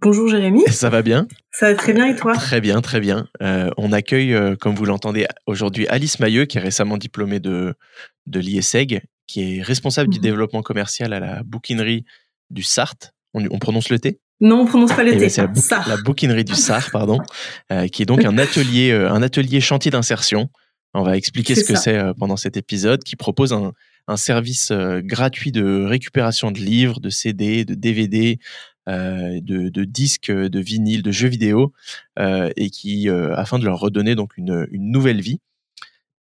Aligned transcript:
Bonjour 0.00 0.28
Jérémy. 0.28 0.62
Ça 0.70 0.90
va 0.90 1.02
bien 1.02 1.26
Ça 1.50 1.70
va 1.70 1.74
très 1.74 1.92
bien 1.92 2.06
et 2.06 2.14
toi? 2.16 2.32
Très 2.34 2.60
bien, 2.60 2.80
très 2.80 3.00
bien. 3.00 3.26
Euh, 3.42 3.70
on 3.76 3.92
accueille, 3.92 4.32
euh, 4.32 4.54
comme 4.54 4.74
vous 4.74 4.84
l'entendez 4.84 5.26
aujourd'hui, 5.46 5.88
Alice 5.88 6.20
Mailleux, 6.20 6.44
qui 6.44 6.58
est 6.58 6.60
récemment 6.60 6.96
diplômée 6.98 7.40
de, 7.40 7.74
de 8.26 8.38
l'IESEG, 8.40 9.02
qui 9.26 9.58
est 9.58 9.62
responsable 9.62 10.08
du 10.10 10.18
Mhm. 10.18 10.22
développement 10.22 10.62
commercial 10.62 11.12
à 11.12 11.18
la 11.20 11.42
bouquinerie 11.42 12.04
du 12.50 12.62
Sarthe. 12.62 13.12
On, 13.34 13.44
on 13.50 13.58
prononce 13.58 13.88
le 13.90 13.98
T? 13.98 14.20
Non, 14.40 14.60
on 14.60 14.66
prononce 14.66 14.92
pas 14.92 15.02
le 15.02 15.10
Eh 15.10 15.16
ben, 15.16 15.20
T. 15.22 15.28
C'est 15.30 15.40
la, 15.40 15.46
bou- 15.48 15.60
la 15.88 15.96
bouquinerie 15.96 16.44
du 16.44 16.54
Sarthe, 16.54 16.90
pardon, 16.92 17.18
euh, 17.72 17.88
qui 17.88 18.02
est 18.02 18.06
donc 18.06 18.24
un 18.24 18.38
atelier, 18.38 18.92
un 18.92 19.20
atelier 19.22 19.60
chantier 19.60 19.90
d'insertion. 19.90 20.48
On 20.94 21.02
va 21.02 21.16
expliquer 21.16 21.54
ce 21.56 21.64
que 21.64 21.74
c'est 21.76 22.00
pendant 22.18 22.36
cet 22.36 22.56
épisode, 22.56 23.02
qui 23.04 23.14
propose 23.16 23.52
un, 23.52 23.72
un 24.06 24.16
service 24.16 24.72
gratuit 24.72 25.52
de 25.52 25.84
récupération 25.84 26.50
de 26.50 26.58
livres, 26.60 26.98
de 27.00 27.10
CD, 27.10 27.64
de 27.66 27.74
DVD, 27.74 28.38
de, 28.88 29.68
de 29.68 29.84
disques, 29.84 30.30
euh, 30.30 30.48
de 30.48 30.60
vinyles, 30.60 31.02
de 31.02 31.12
jeux 31.12 31.28
vidéo, 31.28 31.72
euh, 32.18 32.50
et 32.56 32.70
qui, 32.70 33.08
euh, 33.08 33.34
afin 33.36 33.58
de 33.58 33.64
leur 33.64 33.78
redonner 33.78 34.14
donc 34.14 34.36
une, 34.36 34.66
une 34.70 34.90
nouvelle 34.90 35.20
vie. 35.20 35.40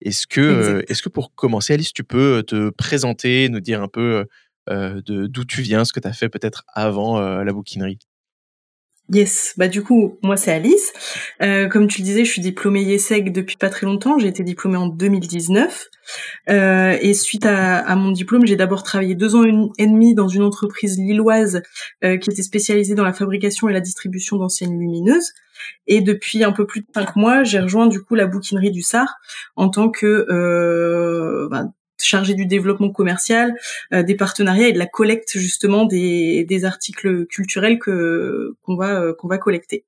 Est-ce 0.01 0.27
que, 0.27 0.41
euh, 0.41 0.81
est-ce 0.89 1.01
que 1.01 1.09
pour 1.09 1.33
commencer, 1.33 1.73
Alice, 1.73 1.93
tu 1.93 2.03
peux 2.03 2.43
te 2.45 2.69
présenter, 2.69 3.49
nous 3.49 3.61
dire 3.61 3.81
un 3.81 3.87
peu 3.87 4.25
euh, 4.69 5.01
de 5.05 5.27
d'où 5.27 5.45
tu 5.45 5.61
viens, 5.61 5.85
ce 5.85 5.93
que 5.93 5.99
tu 5.99 6.07
as 6.07 6.13
fait 6.13 6.29
peut-être 6.29 6.63
avant 6.73 7.19
euh, 7.19 7.43
la 7.43 7.53
bouquinerie? 7.53 7.99
Yes. 9.09 9.53
Bah 9.55 9.69
du 9.69 9.83
coup, 9.83 10.19
moi 10.21 10.35
c'est 10.35 10.51
Alice. 10.51 10.91
Euh, 11.41 11.69
comme 11.69 11.87
tu 11.87 12.01
le 12.01 12.05
disais, 12.05 12.25
je 12.25 12.31
suis 12.31 12.41
diplômée 12.41 12.81
IESEG 12.81 13.31
depuis 13.31 13.55
pas 13.55 13.69
très 13.69 13.85
longtemps. 13.85 14.19
J'ai 14.19 14.27
été 14.27 14.43
diplômée 14.43 14.75
en 14.75 14.87
2019. 14.87 15.87
Euh, 16.49 16.97
et 16.99 17.13
suite 17.13 17.45
à, 17.45 17.77
à 17.77 17.95
mon 17.95 18.11
diplôme, 18.11 18.45
j'ai 18.45 18.57
d'abord 18.57 18.83
travaillé 18.83 19.15
deux 19.15 19.35
ans 19.35 19.45
et 19.77 19.87
demi 19.87 20.13
dans 20.13 20.27
une 20.27 20.43
entreprise 20.43 20.97
lilloise 20.97 21.61
euh, 22.03 22.17
qui 22.17 22.29
était 22.29 22.43
spécialisée 22.43 22.95
dans 22.95 23.05
la 23.05 23.13
fabrication 23.13 23.69
et 23.69 23.73
la 23.73 23.81
distribution 23.81 24.37
d'anciennes 24.37 24.77
lumineuses. 24.77 25.31
Et 25.87 26.01
depuis 26.01 26.43
un 26.43 26.51
peu 26.51 26.65
plus 26.65 26.81
de 26.81 26.87
cinq 26.93 27.15
mois, 27.15 27.43
j'ai 27.43 27.59
rejoint 27.59 27.87
du 27.87 28.01
coup 28.01 28.15
la 28.15 28.27
bouquinerie 28.27 28.71
du 28.71 28.81
Sar 28.81 29.15
en 29.55 29.69
tant 29.69 29.89
que 29.89 30.25
euh, 30.29 31.47
bah, 31.49 31.65
chargée 32.01 32.33
du 32.35 32.45
développement 32.45 32.89
commercial, 32.91 33.55
euh, 33.93 34.03
des 34.03 34.15
partenariats 34.15 34.67
et 34.67 34.73
de 34.73 34.79
la 34.79 34.85
collecte 34.87 35.37
justement 35.37 35.85
des, 35.85 36.43
des 36.45 36.65
articles 36.65 37.25
culturels 37.27 37.79
que 37.79 38.55
qu'on 38.61 38.75
va 38.75 38.99
euh, 39.01 39.13
qu'on 39.13 39.27
va 39.27 39.37
collecter. 39.37 39.85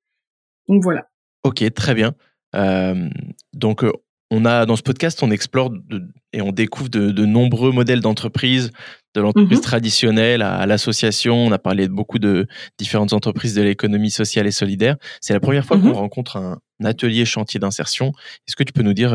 Donc 0.67 0.83
voilà. 0.83 1.09
Ok, 1.43 1.63
très 1.73 1.93
bien. 1.93 2.13
Euh, 2.55 3.09
donc, 3.53 3.83
on 4.31 4.45
a 4.45 4.65
dans 4.65 4.75
ce 4.75 4.83
podcast, 4.83 5.23
on 5.23 5.31
explore 5.31 5.69
de- 5.71 6.03
et 6.33 6.41
on 6.41 6.52
découvre 6.52 6.89
de, 6.89 7.09
de 7.11 7.25
nombreux 7.25 7.71
modèles 7.71 8.02
d'entreprise, 8.02 8.71
de 9.15 9.21
l'entreprise 9.21 9.57
Mhm. 9.57 9.63
traditionnelle 9.63 10.41
à, 10.43 10.55
à 10.57 10.65
l'association. 10.67 11.35
On 11.35 11.52
a 11.52 11.57
parlé 11.57 11.87
de 11.87 11.91
beaucoup 11.93 12.19
de 12.19 12.45
différentes 12.77 13.13
entreprises 13.13 13.55
de 13.55 13.61
l'économie 13.63 14.11
sociale 14.11 14.45
et 14.45 14.52
solidaire. 14.52 14.97
C'est 15.21 15.33
la 15.33 15.39
première 15.39 15.65
fois 15.65 15.77
Mhm. 15.77 15.83
qu'on 15.83 15.93
rencontre 15.93 16.37
un, 16.37 16.59
atelier 16.83 17.25
chantier 17.25 17.59
d'insertion. 17.59 18.13
Est-ce 18.47 18.55
que 18.55 18.63
tu 18.63 18.71
peux 18.73 18.83
nous 18.83 18.93
dire 18.93 19.13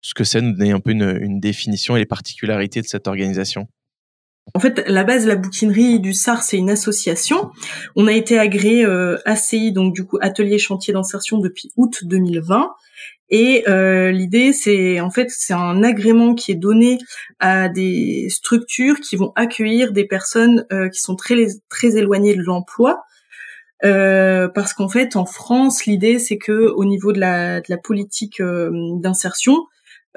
ce 0.00 0.14
que 0.14 0.24
c'est, 0.24 0.40
nous 0.40 0.52
donner 0.52 0.72
un 0.72 0.80
peu 0.80 0.90
une, 0.90 1.18
une 1.20 1.40
définition 1.40 1.96
et 1.96 2.00
les 2.00 2.06
particularités 2.06 2.80
de 2.80 2.86
cette 2.86 3.06
organisation? 3.08 3.68
En 4.54 4.60
fait, 4.60 4.82
la 4.86 5.04
base, 5.04 5.26
la 5.26 5.36
bouquinerie 5.36 6.00
du 6.00 6.12
SAR, 6.12 6.42
c'est 6.42 6.56
une 6.56 6.70
association. 6.70 7.50
On 7.94 8.06
a 8.06 8.12
été 8.12 8.38
agréé 8.38 8.84
euh, 8.84 9.18
ACI, 9.24 9.72
donc 9.72 9.94
du 9.94 10.04
coup 10.04 10.18
Atelier 10.20 10.58
Chantier 10.58 10.92
d'Insertion 10.92 11.38
depuis 11.38 11.70
août 11.76 12.00
2020. 12.02 12.70
Et 13.28 13.62
euh, 13.68 14.10
l'idée, 14.10 14.52
c'est 14.52 14.98
en 15.00 15.10
fait, 15.10 15.30
c'est 15.30 15.52
un 15.52 15.84
agrément 15.84 16.34
qui 16.34 16.50
est 16.50 16.56
donné 16.56 16.98
à 17.38 17.68
des 17.68 18.26
structures 18.28 18.98
qui 18.98 19.14
vont 19.14 19.32
accueillir 19.36 19.92
des 19.92 20.04
personnes 20.04 20.66
euh, 20.72 20.88
qui 20.88 21.00
sont 21.00 21.14
très 21.14 21.46
très 21.68 21.96
éloignées 21.96 22.34
de 22.34 22.42
l'emploi. 22.42 23.04
Euh, 23.84 24.48
parce 24.48 24.74
qu'en 24.74 24.88
fait, 24.88 25.16
en 25.16 25.24
France, 25.24 25.86
l'idée, 25.86 26.18
c'est 26.18 26.38
que 26.38 26.68
au 26.70 26.84
niveau 26.84 27.12
de 27.12 27.20
la, 27.20 27.60
de 27.60 27.66
la 27.68 27.78
politique 27.78 28.40
euh, 28.40 28.70
d'insertion, 29.00 29.56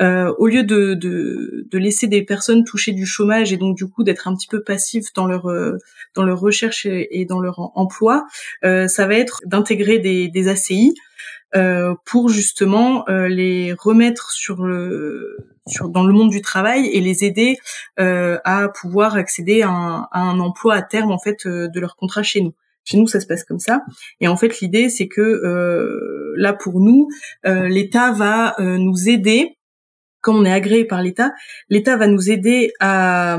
euh, 0.01 0.33
au 0.39 0.47
lieu 0.47 0.63
de, 0.63 0.95
de, 0.95 1.67
de 1.69 1.77
laisser 1.77 2.07
des 2.07 2.23
personnes 2.23 2.63
toucher 2.63 2.93
du 2.93 3.05
chômage 3.05 3.53
et 3.53 3.57
donc 3.57 3.77
du 3.77 3.87
coup 3.87 4.03
d'être 4.03 4.27
un 4.27 4.35
petit 4.35 4.47
peu 4.47 4.63
passifs 4.63 5.13
dans 5.13 5.27
leur 5.27 5.47
euh, 5.47 5.77
dans 6.15 6.23
leur 6.23 6.39
recherche 6.39 6.87
et, 6.87 7.25
dans 7.25 7.39
leur 7.39 7.59
em- 7.59 7.71
emploi, 7.75 8.25
euh, 8.65 8.87
ça 8.87 9.05
va 9.07 9.15
être 9.15 9.41
d'intégrer 9.45 9.99
des, 9.99 10.29
des 10.29 10.47
ACI 10.47 10.95
euh, 11.55 11.93
pour 12.05 12.29
justement 12.29 13.07
euh, 13.07 13.27
les 13.27 13.73
remettre 13.73 14.31
sur 14.31 14.63
le 14.63 15.37
sur 15.67 15.89
dans 15.89 16.03
le 16.05 16.13
monde 16.13 16.31
du 16.31 16.41
travail 16.41 16.87
et 16.87 16.99
les 16.99 17.23
aider 17.23 17.57
à 17.97 18.69
pouvoir 18.69 19.15
accéder 19.15 19.61
à 19.61 19.69
un, 19.69 20.07
à 20.11 20.21
un 20.21 20.39
emploi 20.39 20.73
à 20.73 20.81
terme 20.81 21.11
en 21.11 21.19
fait 21.19 21.47
de 21.47 21.79
leur 21.79 21.95
contrat 21.95 22.23
chez 22.23 22.41
nous. 22.41 22.53
Chez 22.83 22.97
nous, 22.97 23.07
ça 23.07 23.21
se 23.21 23.27
passe 23.27 23.45
comme 23.45 23.59
ça. 23.59 23.81
Et 24.19 24.27
en 24.27 24.35
fait, 24.35 24.59
l'idée, 24.59 24.89
c'est 24.89 25.07
que 25.07 26.33
là, 26.35 26.51
pour 26.51 26.81
nous, 26.81 27.07
l'État 27.45 28.11
va 28.11 28.55
nous 28.59 29.07
aider 29.07 29.55
comme 30.23 30.37
on 30.37 30.45
est 30.45 30.51
agréé 30.51 30.85
par 30.85 31.03
l'État, 31.03 31.33
l'État 31.69 31.97
va 31.97 32.07
nous 32.07 32.31
aider 32.31 32.71
à, 32.79 33.37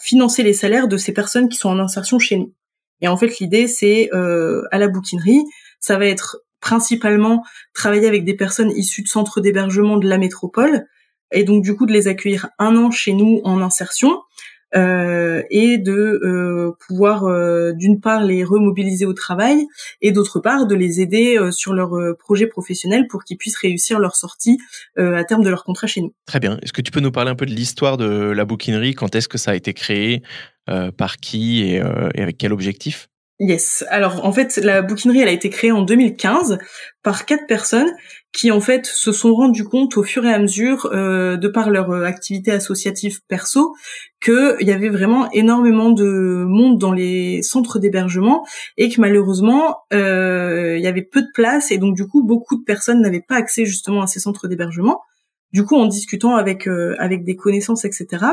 financer 0.00 0.42
les 0.42 0.52
salaires 0.52 0.88
de 0.88 0.96
ces 0.96 1.12
personnes 1.12 1.48
qui 1.48 1.58
sont 1.58 1.68
en 1.68 1.78
insertion 1.78 2.18
chez 2.18 2.36
nous. 2.36 2.54
Et 3.02 3.08
en 3.08 3.16
fait, 3.16 3.38
l'idée, 3.40 3.66
c'est 3.66 4.08
euh, 4.14 4.62
à 4.70 4.78
la 4.78 4.88
bouquinerie, 4.88 5.42
ça 5.80 5.98
va 5.98 6.06
être 6.06 6.42
principalement 6.60 7.42
travailler 7.74 8.06
avec 8.06 8.24
des 8.24 8.34
personnes 8.34 8.70
issues 8.70 9.02
de 9.02 9.08
centres 9.08 9.40
d'hébergement 9.40 9.96
de 9.96 10.08
la 10.08 10.18
métropole, 10.18 10.86
et 11.32 11.44
donc 11.44 11.62
du 11.62 11.74
coup 11.74 11.86
de 11.86 11.92
les 11.92 12.08
accueillir 12.08 12.48
un 12.58 12.76
an 12.76 12.90
chez 12.90 13.12
nous 13.12 13.40
en 13.44 13.60
insertion, 13.60 14.20
euh, 14.74 15.42
et 15.50 15.78
de 15.78 15.92
euh, 15.92 16.72
pouvoir 16.86 17.24
euh, 17.24 17.72
d'une 17.72 18.00
part 18.00 18.24
les 18.24 18.44
remobiliser 18.44 19.06
au 19.06 19.12
travail, 19.12 19.66
et 20.00 20.12
d'autre 20.12 20.40
part 20.40 20.66
de 20.66 20.74
les 20.74 21.00
aider 21.00 21.38
euh, 21.38 21.50
sur 21.50 21.72
leur 21.72 21.96
euh, 21.96 22.14
projet 22.14 22.46
professionnel 22.46 23.06
pour 23.08 23.24
qu'ils 23.24 23.36
puissent 23.36 23.58
réussir 23.58 23.98
leur 23.98 24.16
sortie 24.16 24.58
euh, 24.98 25.16
à 25.16 25.24
terme 25.24 25.42
de 25.42 25.50
leur 25.50 25.64
contrat 25.64 25.86
chez 25.86 26.00
nous. 26.02 26.14
Très 26.26 26.40
bien. 26.40 26.58
Est-ce 26.62 26.72
que 26.72 26.82
tu 26.82 26.90
peux 26.90 27.00
nous 27.00 27.12
parler 27.12 27.30
un 27.30 27.36
peu 27.36 27.46
de 27.46 27.52
l'histoire 27.52 27.96
de 27.96 28.30
la 28.30 28.44
bouquinerie? 28.44 28.94
Quand 28.94 29.14
est-ce 29.14 29.28
que 29.28 29.38
ça 29.38 29.52
a 29.52 29.54
été 29.54 29.74
créé? 29.74 30.22
Par 30.96 31.16
qui 31.16 31.62
et, 31.62 31.82
et 32.14 32.22
avec 32.22 32.38
quel 32.38 32.52
objectif? 32.52 33.08
Yes. 33.40 33.86
Alors 33.88 34.26
en 34.26 34.32
fait, 34.32 34.58
la 34.58 34.82
bouquinerie, 34.82 35.20
elle 35.20 35.28
a 35.28 35.32
été 35.32 35.48
créée 35.48 35.72
en 35.72 35.80
2015 35.80 36.58
par 37.02 37.24
quatre 37.24 37.46
personnes 37.46 37.90
qui 38.32 38.50
en 38.50 38.60
fait 38.60 38.84
se 38.84 39.12
sont 39.12 39.34
rendues 39.34 39.64
compte 39.64 39.96
au 39.96 40.02
fur 40.02 40.26
et 40.26 40.32
à 40.32 40.38
mesure, 40.38 40.90
euh, 40.92 41.38
de 41.38 41.48
par 41.48 41.70
leur 41.70 41.90
euh, 41.90 42.04
activité 42.04 42.52
associative 42.52 43.20
perso, 43.28 43.74
qu'il 44.22 44.58
y 44.60 44.72
avait 44.72 44.90
vraiment 44.90 45.30
énormément 45.32 45.88
de 45.88 46.44
monde 46.46 46.78
dans 46.78 46.92
les 46.92 47.42
centres 47.42 47.78
d'hébergement 47.78 48.46
et 48.76 48.90
que 48.90 49.00
malheureusement, 49.00 49.78
euh, 49.94 50.76
il 50.76 50.84
y 50.84 50.86
avait 50.86 51.00
peu 51.00 51.22
de 51.22 51.30
place 51.32 51.70
et 51.70 51.78
donc 51.78 51.96
du 51.96 52.06
coup, 52.06 52.22
beaucoup 52.22 52.56
de 52.58 52.64
personnes 52.64 53.00
n'avaient 53.00 53.24
pas 53.26 53.36
accès 53.36 53.64
justement 53.64 54.02
à 54.02 54.06
ces 54.06 54.20
centres 54.20 54.48
d'hébergement. 54.48 55.00
Du 55.52 55.64
coup, 55.64 55.76
en 55.76 55.86
discutant 55.86 56.36
avec 56.36 56.68
euh, 56.68 56.94
avec 56.98 57.24
des 57.24 57.34
connaissances, 57.34 57.84
etc., 57.84 58.24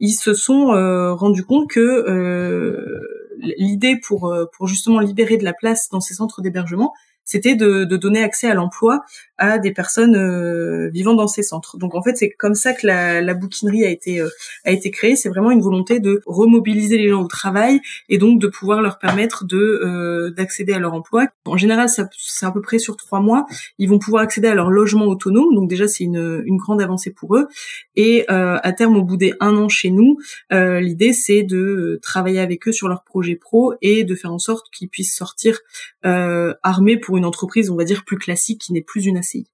ils 0.00 0.14
se 0.14 0.34
sont 0.34 0.72
euh, 0.72 1.12
rendus 1.14 1.44
compte 1.44 1.70
que 1.70 1.80
euh, 1.80 3.15
l'idée 3.38 3.96
pour 3.96 4.26
euh, 4.26 4.46
pour 4.52 4.66
justement 4.66 5.00
libérer 5.00 5.36
de 5.36 5.44
la 5.44 5.52
place 5.52 5.88
dans 5.90 6.00
ces 6.00 6.14
centres 6.14 6.42
d'hébergement, 6.42 6.94
c'était 7.26 7.56
de, 7.56 7.84
de 7.84 7.96
donner 7.98 8.22
accès 8.22 8.48
à 8.48 8.54
l'emploi 8.54 9.04
à 9.38 9.58
des 9.58 9.72
personnes 9.72 10.16
euh, 10.16 10.88
vivant 10.88 11.12
dans 11.12 11.26
ces 11.26 11.42
centres. 11.42 11.76
Donc 11.76 11.94
en 11.94 12.02
fait, 12.02 12.16
c'est 12.16 12.30
comme 12.30 12.54
ça 12.54 12.72
que 12.72 12.86
la, 12.86 13.20
la 13.20 13.34
bouquinerie 13.34 13.84
a 13.84 13.90
été 13.90 14.20
euh, 14.20 14.30
a 14.64 14.70
été 14.70 14.90
créée. 14.90 15.14
C'est 15.14 15.28
vraiment 15.28 15.50
une 15.50 15.60
volonté 15.60 16.00
de 16.00 16.22
remobiliser 16.24 16.96
les 16.96 17.08
gens 17.08 17.22
au 17.22 17.28
travail 17.28 17.80
et 18.08 18.16
donc 18.16 18.40
de 18.40 18.46
pouvoir 18.46 18.80
leur 18.80 18.98
permettre 18.98 19.44
de 19.44 19.58
euh, 19.58 20.30
d'accéder 20.30 20.72
à 20.72 20.78
leur 20.78 20.94
emploi. 20.94 21.26
En 21.44 21.58
général, 21.58 21.88
c'est 21.88 22.46
à 22.46 22.50
peu 22.50 22.62
près 22.62 22.78
sur 22.78 22.96
trois 22.96 23.20
mois. 23.20 23.46
Ils 23.78 23.90
vont 23.90 23.98
pouvoir 23.98 24.22
accéder 24.22 24.48
à 24.48 24.54
leur 24.54 24.70
logement 24.70 25.04
autonome. 25.04 25.54
Donc 25.54 25.68
déjà, 25.68 25.86
c'est 25.86 26.04
une 26.04 26.42
une 26.46 26.56
grande 26.56 26.80
avancée 26.80 27.10
pour 27.10 27.36
eux. 27.36 27.48
Et 27.94 28.24
euh, 28.30 28.58
à 28.62 28.72
terme, 28.72 28.96
au 28.96 29.02
bout 29.02 29.16
des 29.16 29.34
un 29.40 29.56
an 29.56 29.68
chez 29.68 29.90
nous, 29.90 30.16
euh, 30.52 30.80
l'idée 30.80 31.12
c'est 31.12 31.42
de 31.42 31.98
travailler 32.02 32.40
avec 32.40 32.68
eux 32.68 32.72
sur 32.72 32.88
leur 32.88 33.04
projet 33.04 33.36
pro 33.36 33.74
et 33.82 34.04
de 34.04 34.14
faire 34.14 34.32
en 34.32 34.38
sorte 34.38 34.70
qu'ils 34.70 34.88
puissent 34.88 35.14
sortir 35.14 35.58
euh, 36.04 36.54
armés 36.62 36.96
pour 36.96 37.15
une 37.16 37.24
entreprise, 37.24 37.70
on 37.70 37.76
va 37.76 37.84
dire, 37.84 38.04
plus 38.04 38.18
classique 38.18 38.60
qui 38.62 38.72
n'est 38.72 38.82
plus 38.82 39.06
une 39.06 39.16
ACI. 39.18 39.46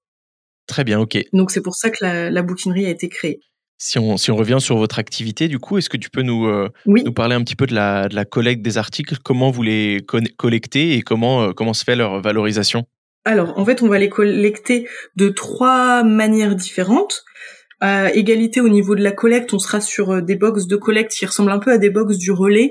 Très 0.67 0.83
bien, 0.83 0.99
ok. 0.99 1.17
Donc 1.33 1.51
c'est 1.51 1.61
pour 1.61 1.75
ça 1.75 1.89
que 1.89 1.97
la, 2.01 2.29
la 2.29 2.41
bouquinerie 2.41 2.85
a 2.85 2.89
été 2.89 3.09
créée. 3.09 3.41
Si 3.79 3.99
on, 3.99 4.15
si 4.15 4.31
on 4.31 4.37
revient 4.37 4.59
sur 4.61 4.77
votre 4.77 4.97
activité, 4.97 5.47
du 5.49 5.59
coup, 5.59 5.77
est-ce 5.77 5.89
que 5.89 5.97
tu 5.97 6.09
peux 6.09 6.21
nous, 6.21 6.47
euh, 6.47 6.69
Oui. 6.85 7.03
nous 7.03 7.11
parler 7.11 7.35
un 7.35 7.41
petit 7.43 7.55
peu 7.55 7.65
de 7.65 7.73
la, 7.75 8.07
de 8.07 8.15
la 8.15 8.23
collecte 8.23 8.61
des 8.61 8.77
articles? 8.77 9.17
Comment 9.23 9.51
vous 9.51 9.63
les 9.63 10.05
collectez 10.37 10.93
et 10.93 11.01
comment, 11.01 11.43
euh, 11.43 11.51
comment 11.51 11.73
se 11.73 11.83
fait 11.83 11.95
leur 11.97 12.21
valorisation? 12.21 12.85
Alors, 13.25 13.57
en 13.57 13.65
fait, 13.65 13.81
on 13.81 13.87
va 13.87 13.99
les 13.99 14.09
collecter 14.09 14.87
de 15.15 15.29
trois 15.29 16.03
manières 16.03 16.55
différentes 16.55 17.23
à 17.83 18.15
égalité 18.15 18.61
au 18.61 18.69
niveau 18.69 18.95
de 18.95 19.03
la 19.03 19.11
collecte, 19.11 19.53
on 19.53 19.59
sera 19.59 19.81
sur 19.81 20.11
euh, 20.11 20.21
des 20.21 20.37
box 20.37 20.67
de 20.67 20.77
collecte 20.77 21.11
qui 21.11 21.25
ressemblent 21.25 21.51
un 21.51 21.59
peu 21.59 21.69
à 21.69 21.77
des 21.77 21.89
box 21.89 22.17
du 22.17 22.31
relais 22.31 22.69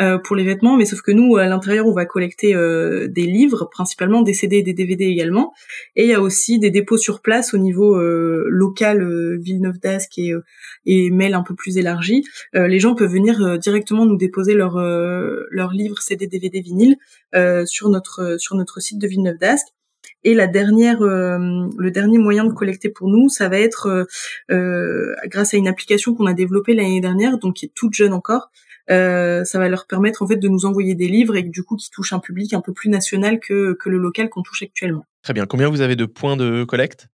euh, 0.00 0.18
pour 0.18 0.36
les 0.36 0.44
vêtements, 0.44 0.76
mais 0.76 0.84
sauf 0.84 1.02
que 1.02 1.10
nous, 1.10 1.34
à 1.34 1.46
l'intérieur, 1.46 1.84
on 1.88 1.92
va 1.92 2.06
collecter 2.06 2.54
euh, 2.54 3.08
des 3.08 3.26
livres, 3.26 3.68
principalement 3.72 4.22
des 4.22 4.34
CD 4.34 4.58
et 4.58 4.62
des 4.62 4.72
DVD 4.72 5.06
également. 5.06 5.52
Et 5.96 6.04
il 6.04 6.10
y 6.10 6.14
a 6.14 6.20
aussi 6.20 6.60
des 6.60 6.70
dépôts 6.70 6.96
sur 6.96 7.22
place 7.22 7.54
au 7.54 7.58
niveau 7.58 7.98
local, 7.98 9.36
Villeneuve 9.40 9.80
d'Ascq 9.80 10.18
et, 10.18 10.32
et 10.86 11.10
mail 11.10 11.34
un 11.34 11.42
peu 11.42 11.56
plus 11.56 11.76
élargi. 11.76 12.24
les 12.54 12.78
gens 12.78 12.94
peuvent 12.94 13.10
venir 13.10 13.58
directement 13.58 14.06
nous 14.06 14.16
déposer 14.16 14.54
leurs 14.54 14.78
leurs 14.78 15.72
livres, 15.72 16.00
CD, 16.00 16.26
DVD, 16.26 16.60
vinyle 16.60 16.96
sur 17.66 17.88
notre 17.88 18.36
sur 18.38 18.54
notre 18.56 18.80
site 18.80 19.00
de 19.00 19.08
Villeneuve 19.08 19.38
d'Ascq. 19.38 19.66
Et 20.24 20.34
la 20.34 20.46
dernière, 20.46 21.02
euh, 21.02 21.68
le 21.76 21.90
dernier 21.90 22.18
moyen 22.18 22.44
de 22.44 22.52
collecter 22.52 22.88
pour 22.88 23.08
nous, 23.08 23.28
ça 23.28 23.48
va 23.48 23.58
être 23.58 23.86
euh, 23.86 24.04
euh, 24.50 25.14
grâce 25.26 25.54
à 25.54 25.56
une 25.56 25.68
application 25.68 26.14
qu'on 26.14 26.26
a 26.26 26.32
développée 26.32 26.74
l'année 26.74 27.00
dernière, 27.00 27.38
donc 27.38 27.56
qui 27.56 27.66
est 27.66 27.72
toute 27.74 27.94
jeune 27.94 28.12
encore. 28.12 28.50
ça 28.88 29.58
va 29.58 29.68
leur 29.68 29.86
permettre 29.86 30.22
en 30.22 30.28
fait 30.28 30.36
de 30.36 30.48
nous 30.48 30.64
envoyer 30.64 30.94
des 30.94 31.08
livres 31.08 31.36
et 31.36 31.42
du 31.42 31.62
coup 31.64 31.76
qui 31.76 31.90
touchent 31.90 32.12
un 32.12 32.20
public 32.20 32.52
un 32.52 32.60
peu 32.60 32.72
plus 32.72 32.90
national 32.90 33.40
que, 33.40 33.74
que 33.74 33.88
le 33.88 33.98
local 33.98 34.28
qu'on 34.28 34.42
touche 34.42 34.62
actuellement. 34.62 35.04
Très 35.22 35.32
bien. 35.32 35.46
Combien 35.46 35.68
vous 35.68 35.80
avez 35.80 35.96
de 35.96 36.04
points 36.04 36.36
de 36.36 36.64
collecte? 36.64 37.08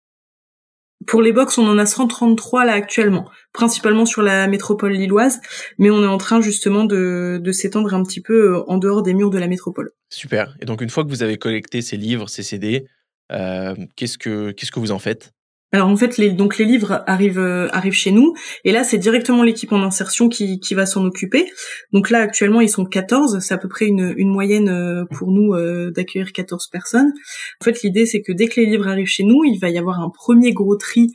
Pour 1.06 1.20
les 1.20 1.32
box, 1.32 1.58
on 1.58 1.66
en 1.66 1.76
a 1.76 1.84
133 1.84 2.64
là 2.64 2.72
actuellement, 2.72 3.28
principalement 3.52 4.06
sur 4.06 4.22
la 4.22 4.46
métropole 4.46 4.92
lilloise, 4.92 5.40
mais 5.78 5.90
on 5.90 6.02
est 6.02 6.06
en 6.06 6.16
train 6.16 6.40
justement 6.40 6.84
de, 6.84 7.38
de 7.42 7.52
s'étendre 7.52 7.92
un 7.92 8.02
petit 8.02 8.22
peu 8.22 8.62
en 8.68 8.78
dehors 8.78 9.02
des 9.02 9.12
murs 9.12 9.30
de 9.30 9.38
la 9.38 9.48
métropole. 9.48 9.90
Super. 10.08 10.56
Et 10.60 10.64
donc 10.64 10.80
une 10.80 10.88
fois 10.88 11.04
que 11.04 11.10
vous 11.10 11.22
avez 11.22 11.36
collecté 11.36 11.82
ces 11.82 11.96
livres, 11.96 12.28
ces 12.28 12.42
CD, 12.42 12.86
euh, 13.32 13.74
qu'est-ce 13.96 14.18
que 14.18 14.50
qu'est-ce 14.52 14.72
que 14.72 14.80
vous 14.80 14.92
en 14.92 14.98
faites? 14.98 15.32
Alors 15.72 15.88
en 15.88 15.96
fait, 15.96 16.18
les, 16.18 16.30
donc 16.30 16.58
les 16.58 16.64
livres 16.64 17.02
arrivent 17.08 17.40
euh, 17.40 17.68
arrivent 17.72 17.94
chez 17.94 18.12
nous 18.12 18.34
et 18.62 18.70
là 18.70 18.84
c'est 18.84 18.98
directement 18.98 19.42
l'équipe 19.42 19.72
en 19.72 19.82
insertion 19.82 20.28
qui, 20.28 20.60
qui 20.60 20.74
va 20.74 20.86
s'en 20.86 21.04
occuper. 21.04 21.50
Donc 21.92 22.10
là 22.10 22.20
actuellement 22.20 22.60
ils 22.60 22.68
sont 22.68 22.84
14, 22.84 23.40
c'est 23.40 23.54
à 23.54 23.58
peu 23.58 23.68
près 23.68 23.86
une, 23.86 24.14
une 24.16 24.28
moyenne 24.28 24.68
euh, 24.68 25.04
pour 25.10 25.32
nous 25.32 25.54
d'accueillir 25.90 26.32
14 26.32 26.68
personnes. 26.68 27.12
En 27.60 27.64
fait 27.64 27.82
l'idée 27.82 28.06
c'est 28.06 28.22
que 28.22 28.32
dès 28.32 28.46
que 28.46 28.60
les 28.60 28.66
livres 28.66 28.86
arrivent 28.86 29.08
chez 29.08 29.24
nous, 29.24 29.42
il 29.44 29.58
va 29.58 29.68
y 29.68 29.78
avoir 29.78 30.00
un 30.00 30.10
premier 30.10 30.52
gros 30.52 30.76
tri 30.76 31.08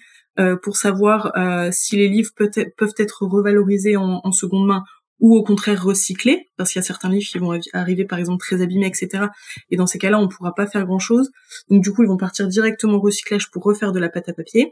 pour 0.64 0.78
savoir 0.78 1.34
si 1.74 1.98
les 1.98 2.08
livres 2.08 2.32
peuvent 2.38 2.94
être 2.98 3.26
revalorisés 3.26 3.98
en 3.98 4.32
seconde 4.32 4.68
main 4.68 4.84
ou 5.19 5.36
au 5.36 5.44
contraire 5.44 5.83
recycler, 5.83 6.50
parce 6.57 6.71
qu'il 6.71 6.80
y 6.80 6.83
a 6.83 6.86
certains 6.86 7.10
livres 7.10 7.27
qui 7.27 7.38
vont 7.38 7.57
arriver 7.74 8.06
par 8.06 8.19
exemple 8.19 8.39
très 8.39 8.62
abîmés, 8.62 8.88
etc. 8.88 9.25
Et 9.69 9.75
dans 9.75 9.88
ces 9.88 10.00
cas-là, 10.00 10.19
on 10.19 10.24
ne 10.24 10.27
pourra 10.27 10.56
pas 10.56 10.68
faire 10.68 10.86
grand-chose. 10.86 11.31
Donc 11.69 11.83
du 11.83 11.92
coup, 11.92 12.04
ils 12.04 12.07
vont 12.07 12.18
partir 12.18 12.48
directement 12.48 12.95
au 12.95 13.00
recyclage 13.00 13.51
pour 13.51 13.63
refaire 13.63 13.92
de 13.92 14.00
la 14.00 14.10
pâte 14.10 14.30
à 14.30 14.33
papier. 14.33 14.71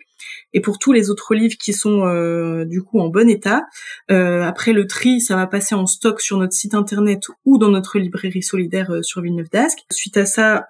Et 0.54 0.62
pour 0.62 0.80
tous 0.80 0.94
les 0.94 1.10
autres 1.10 1.36
livres 1.36 1.58
qui 1.58 1.74
sont 1.74 2.06
euh, 2.06 2.66
du 2.66 2.82
coup 2.82 3.00
en 3.00 3.10
bon 3.10 3.30
état, 3.30 3.64
euh, 4.12 4.42
après 4.44 4.74
le 4.74 4.88
tri, 4.88 5.22
ça 5.22 5.36
va 5.36 5.48
passer 5.48 5.76
en 5.76 5.86
stock 5.86 6.22
sur 6.22 6.38
notre 6.38 6.54
site 6.54 6.74
internet 6.74 7.24
ou 7.46 7.58
dans 7.58 7.70
notre 7.70 8.00
librairie 8.00 8.44
solidaire 8.44 8.92
euh, 8.92 9.02
sur 9.02 9.22
Villeneuve 9.22 9.50
d'Ascq. 9.50 9.80
Suite 9.92 10.18
à 10.18 10.26
ça, 10.26 10.66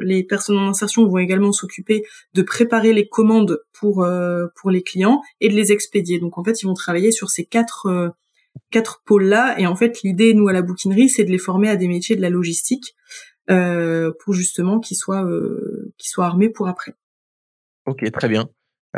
les 0.00 0.24
personnes 0.24 0.58
en 0.58 0.68
insertion 0.68 1.06
vont 1.06 1.18
également 1.18 1.52
s'occuper 1.52 2.04
de 2.34 2.42
préparer 2.42 2.92
les 2.92 3.08
commandes 3.08 3.60
pour 3.72 4.06
pour 4.56 4.70
les 4.70 4.82
clients 4.82 5.22
et 5.40 5.48
de 5.48 5.54
les 5.54 5.72
expédier. 5.72 6.18
Donc 6.18 6.38
en 6.38 6.44
fait, 6.44 6.62
ils 6.62 6.66
vont 6.66 6.74
travailler 6.74 7.12
sur 7.12 7.30
ces 7.30 7.44
quatre 7.44 8.12
quatre 8.70 9.02
pôles-là. 9.04 9.56
Et 9.58 9.66
en 9.66 9.76
fait, 9.76 10.02
l'idée, 10.02 10.34
nous, 10.34 10.48
à 10.48 10.52
la 10.52 10.62
bouquinerie, 10.62 11.08
c'est 11.08 11.24
de 11.24 11.30
les 11.30 11.38
former 11.38 11.68
à 11.68 11.76
des 11.76 11.88
métiers 11.88 12.16
de 12.16 12.22
la 12.22 12.30
logistique 12.30 12.94
euh, 13.50 14.12
pour 14.24 14.34
justement 14.34 14.80
qu'ils 14.80 14.96
soient, 14.96 15.24
euh, 15.24 15.92
qu'ils 15.98 16.10
soient 16.10 16.26
armés 16.26 16.48
pour 16.48 16.68
après. 16.68 16.94
Ok, 17.86 18.10
très 18.12 18.28
bien. 18.28 18.48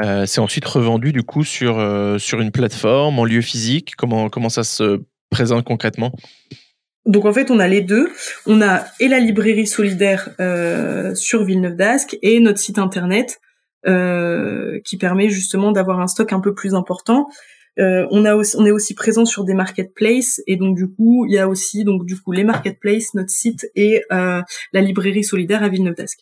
Euh, 0.02 0.26
c'est 0.26 0.40
ensuite 0.40 0.64
revendu 0.64 1.12
du 1.12 1.22
coup 1.22 1.44
sur, 1.44 1.74
sur 2.18 2.40
une 2.40 2.50
plateforme, 2.50 3.18
en 3.18 3.24
lieu 3.24 3.40
physique. 3.40 3.94
Comment, 3.96 4.28
comment 4.28 4.48
ça 4.48 4.64
se 4.64 5.00
présente 5.30 5.64
concrètement? 5.64 6.12
Donc 7.06 7.26
en 7.26 7.32
fait, 7.32 7.50
on 7.50 7.58
a 7.58 7.68
les 7.68 7.82
deux. 7.82 8.10
On 8.46 8.62
a 8.62 8.84
et 9.00 9.08
la 9.08 9.18
librairie 9.18 9.66
solidaire 9.66 10.30
euh, 10.40 11.14
sur 11.14 11.44
Villeneuve 11.44 11.76
d'Ascq 11.76 12.18
et 12.22 12.40
notre 12.40 12.58
site 12.58 12.78
internet 12.78 13.40
euh, 13.86 14.80
qui 14.84 14.96
permet 14.96 15.28
justement 15.28 15.72
d'avoir 15.72 16.00
un 16.00 16.06
stock 16.06 16.32
un 16.32 16.40
peu 16.40 16.54
plus 16.54 16.74
important. 16.74 17.28
Euh, 17.80 18.06
on 18.10 18.24
a 18.24 18.34
aussi, 18.34 18.56
on 18.56 18.64
est 18.64 18.70
aussi 18.70 18.94
présent 18.94 19.24
sur 19.24 19.44
des 19.44 19.54
marketplaces 19.54 20.40
et 20.46 20.56
donc 20.56 20.76
du 20.76 20.88
coup 20.88 21.26
il 21.26 21.32
y 21.32 21.38
a 21.38 21.48
aussi 21.48 21.82
donc 21.82 22.06
du 22.06 22.20
coup 22.20 22.30
les 22.30 22.44
marketplaces, 22.44 23.14
notre 23.14 23.30
site 23.30 23.66
et 23.74 24.02
euh, 24.12 24.40
la 24.72 24.80
librairie 24.80 25.24
solidaire 25.24 25.62
à 25.62 25.68
Villeneuve 25.68 25.96
d'Ascq. 25.96 26.20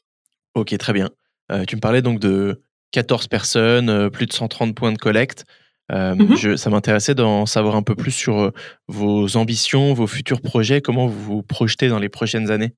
Ok, 0.54 0.76
très 0.78 0.92
bien. 0.92 1.10
Euh, 1.50 1.64
tu 1.64 1.76
me 1.76 1.80
parlais 1.80 2.00
donc 2.02 2.20
de 2.20 2.62
14 2.92 3.26
personnes, 3.28 4.10
plus 4.10 4.26
de 4.26 4.32
130 4.32 4.74
points 4.74 4.92
de 4.92 4.98
collecte. 4.98 5.44
Mhm. 5.90 6.36
je, 6.36 6.56
ça 6.56 6.70
m'intéressait 6.70 7.14
d'en 7.14 7.44
savoir 7.44 7.76
un 7.76 7.82
peu 7.82 7.94
plus 7.94 8.12
sur 8.12 8.50
vos 8.88 9.36
ambitions, 9.36 9.92
vos 9.92 10.06
futurs 10.06 10.40
projets, 10.40 10.80
comment 10.80 11.06
vous 11.06 11.20
vous 11.20 11.42
projetez 11.42 11.88
dans 11.88 11.98
les 11.98 12.08
prochaines 12.08 12.50
années? 12.50 12.72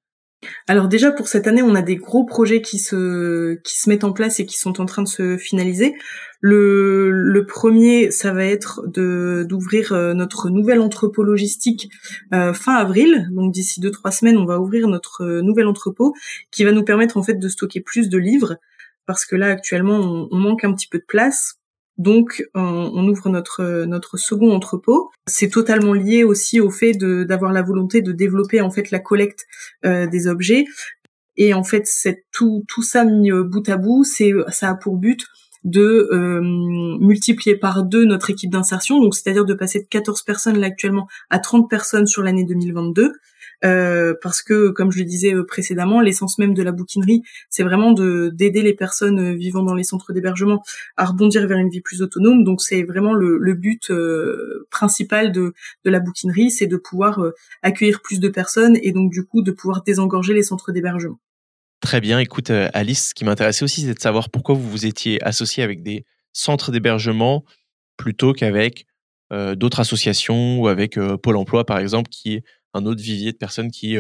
Alors 0.67 0.89
déjà 0.89 1.11
pour 1.11 1.29
cette 1.29 1.47
année, 1.47 1.63
on 1.63 1.75
a 1.75 1.83
des 1.83 1.97
gros 1.97 2.25
projets 2.25 2.63
qui 2.63 2.79
se 2.79 3.55
qui 3.63 3.79
se 3.79 3.89
mettent 3.89 4.05
en 4.05 4.13
place 4.13 4.41
et 4.41 4.47
qui 4.47 4.59
sont 4.59 4.81
en 4.81 4.87
train 4.87 5.03
de 5.03 5.09
se 5.09 5.37
finaliser. 5.37 5.95
Le, 6.47 7.45
premier, 7.49 8.11
ça 8.11 8.33
va 8.33 8.45
être 8.45 8.83
de 8.87 9.47
d'ouvrir 9.49 9.93
euh, 9.93 10.13
notre 10.13 10.51
nouvel 10.51 10.81
entrepôt 10.81 11.23
logistique 11.23 11.89
euh, 12.35 12.53
fin 12.53 12.75
avril. 12.75 13.29
Donc 13.33 13.53
d'ici 13.53 13.81
deux 13.81 13.91
trois 13.91 14.11
semaines, 14.11 14.37
on 14.37 14.45
va 14.45 14.61
ouvrir 14.61 14.87
notre 14.89 15.25
euh, 15.25 15.41
nouvel 15.41 15.67
entrepôt 15.67 16.15
qui 16.51 16.65
va 16.65 16.73
nous 16.73 16.85
permettre 16.85 17.17
en 17.17 17.23
fait 17.23 17.35
de 17.35 17.49
stocker 17.49 17.81
plus 17.81 18.11
de 18.11 18.19
livres 18.19 18.57
parce 19.07 19.25
que 19.25 19.37
là 19.37 19.49
actuellement 19.49 20.29
on 20.31 20.37
manque 20.37 20.65
un 20.65 20.75
petit 20.75 20.89
peu 20.89 20.99
de 20.99 21.05
place. 21.07 21.59
Donc, 21.97 22.43
on, 22.55 23.07
ouvre 23.09 23.29
notre 23.29 23.85
notre 23.85 24.17
second 24.17 24.53
entrepôt. 24.53 25.11
C'est 25.27 25.49
totalement 25.49 25.93
lié 25.93 26.25
aussi 26.25 26.61
au 26.61 26.71
fait 26.71 26.93
d'avoir 26.93 27.53
la 27.53 27.63
volonté 27.63 28.03
de 28.03 28.13
développer 28.13 28.61
en 28.61 28.71
fait 28.71 28.91
la 28.91 28.99
collecte 28.99 29.47
euh, 29.85 30.07
des 30.07 30.27
objets. 30.27 30.65
Et 31.37 31.55
en 31.55 31.63
fait, 31.63 31.89
tout 32.33 32.65
tout 32.69 32.83
ça 32.83 33.05
mis 33.05 33.31
euh, 33.31 33.45
bout 33.45 33.69
à 33.69 33.77
bout, 33.77 34.05
c'est 34.05 34.33
ça 34.49 34.71
a 34.71 34.75
pour 34.75 34.97
but 34.97 35.27
de 35.65 36.09
euh, 36.13 36.41
multiplier 37.01 37.57
par 37.57 37.85
deux 37.85 38.05
notre 38.05 38.31
équipe 38.31 38.51
d'insertion, 38.51 39.01
donc 39.01 39.15
c'est-à-dire 39.15 39.47
de 39.47 39.55
passer 39.55 39.81
de 39.81 39.87
14 39.89 40.23
personnes 40.23 40.63
actuellement 40.63 41.09
à 41.31 41.39
30 41.39 41.71
personnes 41.71 42.07
sur 42.07 42.23
l'année 42.23 42.45
2022. 42.45 43.13
Euh, 43.65 44.15
parce 44.21 44.43
que, 44.43 44.71
comme 44.71 44.91
je 44.91 44.99
le 44.99 45.05
disais 45.05 45.35
euh, 45.35 45.45
précédemment, 45.45 46.01
l'essence 46.01 46.39
même 46.39 46.55
de 46.55 46.63
la 46.63 46.73
bouquinerie, 46.73 47.23
c'est 47.49 47.63
vraiment 47.63 47.93
de 47.93 48.31
d'aider 48.33 48.63
les 48.63 48.75
personnes 48.75 49.19
euh, 49.19 49.35
vivant 49.35 49.63
dans 49.63 49.75
les 49.75 49.85
centres 49.85 50.13
d'hébergement 50.13 50.63
à 50.97 51.07
rebondir 51.07 51.47
vers 51.47 51.59
une 51.59 51.71
vie 51.71 51.81
plus 51.81 52.03
autonome. 52.03 52.45
Donc, 52.45 52.61
c'est 52.61 52.83
vraiment 52.83 53.15
le, 53.15 53.55
but 53.55 53.93
principal 54.71 55.31
de, 55.33 55.55
la 55.85 56.01
bouquinerie, 56.01 56.51
c'est 56.51 56.67
de 56.67 56.77
pouvoir 56.77 57.23
accueillir 57.63 58.01
plus 58.03 58.19
de 58.19 58.29
personnes 58.29 58.77
et 58.83 58.91
donc 58.91 59.13
du 59.13 59.25
coup 59.25 59.43
de 59.43 59.53
pouvoir 59.53 59.83
désengorger 59.83 60.35
les 60.35 60.43
centres 60.43 60.73
d'hébergement. 60.73 61.19
Très 61.81 62.01
bien. 62.01 62.19
Écoute, 62.19 62.51
Alice, 62.51 63.11
ce 63.11 63.15
qui 63.15 63.25
m'intéressait 63.25 63.63
aussi, 63.65 63.83
c'est 63.83 63.95
de 63.95 64.01
savoir 64.01 64.29
pourquoi 64.29 64.57
vous 64.57 64.69
vous 64.69 64.87
étiez 64.87 65.23
associé 65.23 65.63
avec 65.63 65.85
des 65.85 66.05
centres 66.33 66.73
d'hébergement 66.73 67.45
plutôt 67.97 68.33
qu'avec 68.33 68.87
d'autres 69.31 69.81
associations 69.81 70.59
ou 70.59 70.67
avec 70.67 70.99
Pôle 71.23 71.37
Emploi, 71.37 71.65
par 71.65 71.79
exemple, 71.79 72.11
qui 72.11 72.43
un 72.75 72.87
autre 72.87 73.01
vivier 73.01 73.33
de 73.33 73.37
personnes 73.39 73.71
qui 73.71 73.97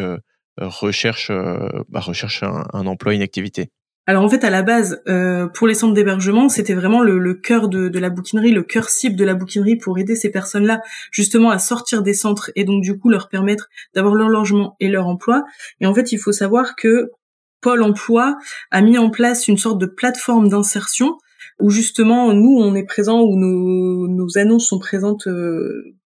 euh, 0.60 0.68
recherchent, 0.68 1.30
euh, 1.30 1.68
bah, 1.88 2.00
recherchent 2.00 2.42
un, 2.42 2.86
emploi, 2.86 3.14
une 3.14 3.22
activité 3.22 3.70
alors 4.06 4.22
en 4.22 4.28
fait, 4.28 4.44
à 4.44 4.50
la 4.50 4.60
base, 4.60 5.00
euh, 5.08 5.46
pour 5.46 5.66
les 5.66 5.72
centres 5.72 5.94
d'hébergement, 5.94 6.50
c'était 6.50 6.74
vraiment 6.74 7.02
le, 7.02 7.32
cœur 7.32 7.70
de, 7.70 7.98
la 7.98 8.10
bouquinerie, 8.10 8.52
le 8.52 8.62
cœur 8.62 8.90
cible 8.90 9.16
de 9.16 9.24
la 9.24 9.32
bouquinerie 9.32 9.76
pour 9.76 9.98
aider 9.98 10.14
ces 10.14 10.30
personnes-là 10.30 10.82
justement 11.10 11.48
à 11.48 11.58
sortir 11.58 12.02
des 12.02 12.12
centres 12.12 12.50
et 12.54 12.64
donc 12.64 12.82
du 12.82 12.98
coup 12.98 13.08
leur 13.08 13.30
permettre 13.30 13.70
d'avoir 13.94 14.14
leur 14.14 14.28
logement 14.28 14.76
et 14.78 14.88
leur 14.88 15.06
emploi. 15.06 15.44
Et 15.80 15.86
en 15.86 15.94
fait, 15.94 16.12
il 16.12 16.18
faut 16.18 16.32
savoir 16.32 16.76
que 16.76 17.12
Pôle 17.62 17.82
Emploi 17.82 18.36
a 18.70 18.82
mis 18.82 18.98
en 18.98 19.08
place 19.08 19.48
une 19.48 19.56
sorte 19.56 19.78
de 19.78 19.86
plateforme 19.86 20.50
d'insertion 20.50 21.16
où 21.58 21.70
justement 21.70 22.34
nous 22.34 22.58
on 22.58 22.74
est 22.74 22.84
présent, 22.84 23.22
où 23.22 23.38
nos, 23.38 24.06
nos 24.06 24.36
annonces 24.36 24.68
sont 24.68 24.78
présentes 24.78 25.26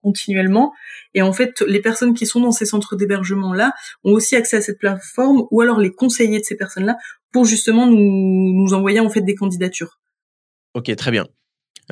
continuellement. 0.01 0.73
Et 1.13 1.21
en 1.21 1.33
fait, 1.33 1.61
les 1.61 1.81
personnes 1.81 2.13
qui 2.13 2.25
sont 2.25 2.39
dans 2.39 2.51
ces 2.51 2.65
centres 2.65 2.95
d'hébergement 2.95 3.53
là 3.53 3.73
ont 4.03 4.13
aussi 4.13 4.35
accès 4.35 4.57
à 4.57 4.61
cette 4.61 4.79
plateforme, 4.79 5.43
ou 5.51 5.61
alors 5.61 5.79
les 5.79 5.91
conseillers 5.91 6.39
de 6.39 6.45
ces 6.45 6.55
personnes-là 6.55 6.97
pour 7.31 7.45
justement 7.45 7.85
nous, 7.85 8.53
nous 8.53 8.73
envoyer 8.73 8.99
en 8.99 9.09
fait 9.09 9.21
des 9.21 9.35
candidatures. 9.35 9.99
Ok, 10.73 10.95
très 10.95 11.11
bien. 11.11 11.27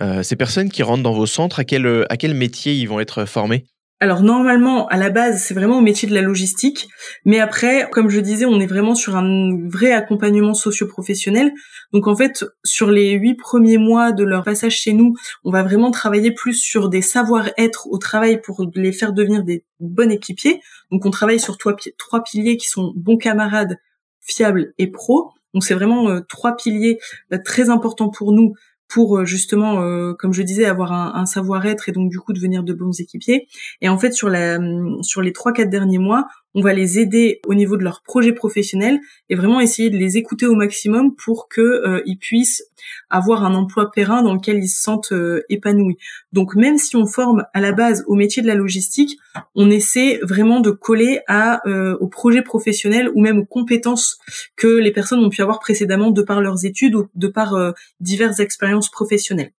Euh, 0.01 0.23
ces 0.23 0.35
personnes 0.35 0.69
qui 0.69 0.83
rentrent 0.83 1.03
dans 1.03 1.13
vos 1.13 1.25
centres, 1.25 1.59
à 1.59 1.63
quel, 1.63 2.05
à 2.09 2.17
quel 2.17 2.33
métier 2.33 2.73
ils 2.73 2.87
vont 2.87 2.99
être 2.99 3.25
formés? 3.25 3.65
Alors 3.99 4.21
normalement, 4.21 4.87
à 4.89 4.97
la 4.97 5.09
base, 5.09 5.41
c'est 5.41 5.55
vraiment 5.55 5.79
au 5.79 5.81
métier 5.81 6.07
de 6.07 6.13
la 6.13 6.21
logistique, 6.21 6.87
mais 7.25 7.39
après, 7.39 7.89
comme 7.91 8.09
je 8.09 8.19
disais, 8.19 8.45
on 8.45 8.59
est 8.59 8.67
vraiment 8.67 8.93
sur 8.93 9.15
un 9.15 9.57
vrai 9.67 9.91
accompagnement 9.91 10.53
socio-professionnel. 10.53 11.51
Donc 11.93 12.07
en 12.07 12.15
fait, 12.15 12.45
sur 12.63 12.91
les 12.91 13.13
huit 13.13 13.35
premiers 13.35 13.79
mois 13.79 14.11
de 14.11 14.23
leur 14.23 14.43
passage 14.43 14.75
chez 14.75 14.93
nous, 14.93 15.15
on 15.43 15.51
va 15.51 15.63
vraiment 15.63 15.89
travailler 15.89 16.31
plus 16.31 16.53
sur 16.53 16.89
des 16.89 17.01
savoir-être 17.01 17.87
au 17.87 17.97
travail 17.97 18.39
pour 18.39 18.63
les 18.75 18.91
faire 18.91 19.13
devenir 19.13 19.43
des 19.43 19.65
bons 19.79 20.11
équipiers. 20.11 20.61
Donc 20.91 21.03
on 21.07 21.09
travaille 21.09 21.39
sur 21.39 21.57
trois, 21.57 22.23
piliers 22.23 22.57
qui 22.57 22.69
sont 22.69 22.93
bons 22.95 23.17
camarades, 23.17 23.77
fiable 24.21 24.73
et 24.77 24.91
pro. 24.91 25.31
Donc 25.55 25.63
c'est 25.63 25.73
vraiment 25.73 26.21
trois 26.29 26.55
piliers 26.55 26.99
très 27.43 27.71
importants 27.71 28.09
pour 28.09 28.31
nous 28.31 28.53
pour 28.87 29.25
justement, 29.25 29.81
comme 30.15 30.33
je 30.33 30.41
disais, 30.41 30.65
avoir 30.65 30.93
un, 30.93 31.13
un 31.15 31.25
savoir-être 31.25 31.89
et 31.89 31.91
donc 31.91 32.09
du 32.09 32.19
coup 32.19 32.33
devenir 32.33 32.63
de 32.63 32.73
bons 32.73 32.99
équipiers. 32.99 33.47
Et 33.81 33.89
en 33.89 33.97
fait, 33.97 34.13
sur 34.13 34.29
la 34.29 34.59
sur 35.01 35.21
les 35.21 35.33
trois 35.33 35.51
quatre 35.51 35.69
derniers 35.69 35.97
mois, 35.97 36.27
on 36.57 36.61
va 36.61 36.73
les 36.73 36.97
aider 36.97 37.39
au 37.45 37.53
niveau 37.53 37.77
de 37.77 37.83
leur 37.83 38.01
projet 38.01 38.31
professionnel 38.31 38.99
et 39.29 39.35
vraiment 39.35 39.59
essayer 39.59 39.91
de 39.91 39.97
les 39.97 40.17
écouter 40.17 40.47
au 40.47 40.55
maximum 40.55 41.13
pour 41.13 41.49
que 41.49 41.61
euh, 41.61 42.01
ils 42.07 42.17
puissent 42.17 42.63
avoir 43.11 43.45
un 43.45 43.53
emploi 43.53 43.91
périn 43.91 44.23
dans 44.23 44.33
lequel 44.33 44.57
ils 44.57 44.67
se 44.67 44.81
sentent 44.81 45.11
euh, 45.11 45.43
épanouis. 45.49 45.97
Donc 46.33 46.55
même 46.55 46.79
si 46.79 46.95
on 46.95 47.05
forme 47.05 47.45
à 47.53 47.61
la 47.61 47.73
base 47.73 48.03
au 48.07 48.15
métier 48.15 48.41
de 48.41 48.47
la 48.47 48.55
logistique, 48.55 49.19
on 49.53 49.69
essaie 49.69 50.19
vraiment 50.23 50.59
de 50.59 50.71
coller 50.71 51.19
à 51.27 51.61
euh, 51.69 51.95
au 51.99 52.07
projet 52.07 52.41
professionnel 52.41 53.11
ou 53.13 53.21
même 53.21 53.37
aux 53.37 53.45
compétences 53.45 54.17
que 54.55 54.79
les 54.79 54.91
personnes 54.91 55.23
ont 55.23 55.29
pu 55.29 55.43
avoir 55.43 55.59
précédemment 55.59 56.09
de 56.09 56.23
par 56.23 56.41
leurs 56.41 56.65
études 56.65 56.95
ou 56.95 57.07
de 57.13 57.27
par 57.27 57.55
diverses 57.99 58.39
expériences 58.39 58.89
professionnelles. 58.89 59.51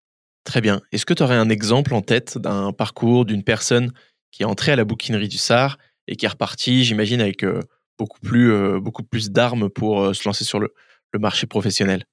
Très 0.43 0.59
bien. 0.59 0.81
Est-ce 0.91 1.05
que 1.05 1.13
tu 1.13 1.23
aurais 1.23 1.37
un 1.37 1.47
exemple 1.47 1.93
en 1.93 2.01
tête 2.01 2.37
d'un 2.37 2.73
parcours 2.73 3.23
d'une 3.23 3.43
personne 3.43 3.93
qui 4.31 4.43
est 4.43 4.45
entrée 4.45 4.73
à 4.73 4.75
la 4.75 4.83
bouquinerie 4.83 5.29
du 5.29 5.37
SAR 5.37 5.77
et 6.09 6.15
qui 6.15 6.25
est 6.25 6.29
reparti, 6.29 6.83
j'imagine, 6.83 7.21
avec 7.21 7.43
euh, 7.43 7.61
beaucoup 7.97 8.19
plus, 8.19 8.51
euh, 8.51 8.79
plus 9.09 9.31
d'armes 9.31 9.69
pour 9.69 10.01
euh, 10.01 10.13
se 10.13 10.27
lancer 10.27 10.43
sur 10.43 10.59
le, 10.59 10.73
marché 11.17 11.47
professionnel. 11.47 12.03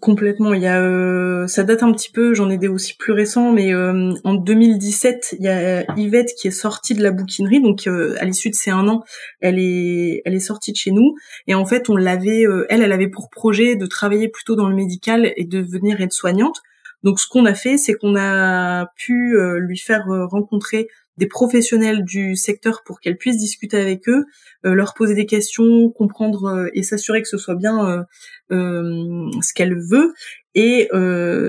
Complètement. 0.00 0.54
Il 0.54 0.62
y 0.62 0.66
a, 0.66 1.46
ça 1.46 1.62
date 1.64 1.82
un 1.82 1.92
petit 1.92 2.10
peu. 2.10 2.32
J'en 2.32 2.48
ai 2.48 2.56
des 2.56 2.68
aussi 2.68 2.96
plus 2.96 3.12
récents, 3.12 3.52
mais 3.52 3.74
en 3.74 4.34
2017, 4.34 5.36
il 5.38 5.44
y 5.44 5.48
a 5.48 5.84
Yvette 5.98 6.32
qui 6.34 6.48
est 6.48 6.52
sortie 6.52 6.94
de 6.94 7.02
la 7.02 7.10
bouquinerie. 7.10 7.60
Donc 7.60 7.86
à 7.86 8.24
l'issue 8.24 8.48
de 8.48 8.54
ces 8.54 8.70
un 8.70 8.88
an, 8.88 9.04
elle 9.40 9.58
est, 9.58 10.22
elle 10.24 10.34
est 10.34 10.40
sortie 10.40 10.72
de 10.72 10.78
chez 10.78 10.92
nous. 10.92 11.14
Et 11.46 11.54
en 11.54 11.66
fait, 11.66 11.90
on 11.90 11.96
l'avait, 11.96 12.46
elle, 12.70 12.80
elle 12.80 12.92
avait 12.92 13.08
pour 13.08 13.28
projet 13.28 13.76
de 13.76 13.84
travailler 13.84 14.28
plutôt 14.28 14.56
dans 14.56 14.66
le 14.66 14.74
médical 14.74 15.30
et 15.36 15.44
de 15.44 15.60
devenir 15.60 16.00
aide-soignante. 16.00 16.62
Donc 17.02 17.20
ce 17.20 17.28
qu'on 17.28 17.44
a 17.44 17.52
fait, 17.52 17.76
c'est 17.76 17.92
qu'on 17.92 18.16
a 18.16 18.86
pu 18.96 19.36
lui 19.58 19.76
faire 19.76 20.06
rencontrer 20.30 20.88
des 21.18 21.26
professionnels 21.26 22.04
du 22.04 22.36
secteur 22.36 22.82
pour 22.84 23.00
qu'elle 23.00 23.16
puisse 23.16 23.36
discuter 23.36 23.78
avec 23.78 24.08
eux, 24.08 24.24
euh, 24.64 24.74
leur 24.74 24.94
poser 24.94 25.14
des 25.14 25.26
questions, 25.26 25.90
comprendre 25.90 26.44
euh, 26.46 26.68
et 26.74 26.82
s'assurer 26.82 27.22
que 27.22 27.28
ce 27.28 27.36
soit 27.36 27.54
bien 27.54 28.04
euh, 28.50 29.30
ce 29.40 29.52
qu'elle 29.54 29.78
veut. 29.78 30.12
Et 30.54 30.90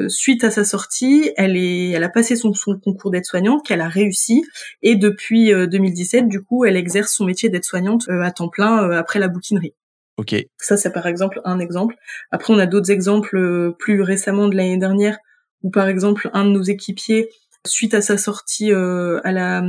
suite 0.08 0.46
à 0.46 0.51
sa 0.51 0.63
sortie, 0.63 1.32
elle 1.36 1.58
est, 1.58 1.89
elle 1.89 2.03
a 2.03 2.10
passé 2.10 2.38
son, 2.38 2.53
son 2.53 2.79
concours 2.79 3.12
d'aide-soignante 3.12 3.65
qu'elle 3.65 3.82
a 3.82 3.89
réussi. 3.89 4.43
Et 4.82 4.96
depuis 4.96 5.51
2017, 5.51 6.29
du 6.29 6.41
coup, 6.41 6.63
elle 6.63 6.77
exerce 6.77 7.13
son 7.13 7.25
métier 7.25 7.50
d'aide-soignante 7.50 8.08
à 8.08 8.32
temps 8.32 8.48
plein 8.48 8.91
après 8.91 9.20
la 9.20 9.27
bouquinerie. 9.27 9.74
Ok. 10.15 10.36
Ça, 10.58 10.77
c'est 10.77 10.93
par 10.93 11.05
exemple 11.05 11.41
un 11.43 11.60
exemple. 11.60 11.96
Après, 12.32 12.53
on 12.53 12.60
a 12.60 12.65
d'autres 12.65 12.91
exemples 12.91 13.74
plus 13.77 14.01
récemment 14.01 14.48
de 14.48 14.55
l'année 14.55 14.77
dernière 14.77 15.17
où 15.63 15.70
par 15.70 15.88
exemple 15.88 16.29
un 16.34 16.46
de 16.46 16.51
nos 16.51 16.62
équipiers 16.62 17.29
Suite 17.65 17.93
à 17.93 18.01
sa 18.01 18.17
sortie 18.17 18.74
euh, 18.74 19.22
à 19.24 19.32
la 19.32 19.63